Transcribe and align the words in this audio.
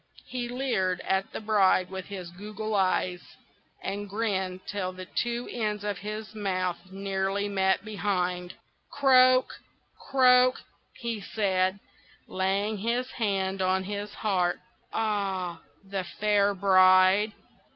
He 0.25 0.49
leered 0.49 0.99
at 1.01 1.31
the 1.31 1.39
bride 1.39 1.91
with 1.91 2.05
his 2.07 2.31
goggle 2.31 2.73
eyes, 2.73 3.21
and 3.83 4.09
grinned 4.09 4.65
till 4.65 4.91
the 4.91 5.05
two 5.05 5.47
ends 5.51 5.83
of 5.83 5.99
his 5.99 6.33
mouth 6.33 6.79
nearly 6.91 7.47
met 7.47 7.85
behind. 7.85 8.55
"Croak! 8.89 9.59
croak!" 10.09 10.63
he 10.95 11.21
said, 11.21 11.79
laying 12.27 12.79
his 12.79 13.11
hand 13.11 13.61
on 13.61 13.83
his 13.83 14.11
heart. 14.15 14.59
"Ah! 14.91 15.61
the 15.87 16.03
fair 16.03 16.55
bride! 16.55 17.33